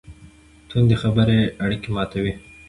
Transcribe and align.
توندې 0.69 0.95
خبرې 1.01 1.39
اړیکې 1.63 1.89
ماتوي. 1.95 2.33